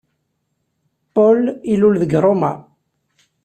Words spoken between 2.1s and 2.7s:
Roma.